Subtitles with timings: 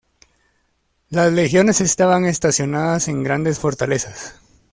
[1.11, 4.33] Las Legiones estaban estacionadas en grandes fortalezas.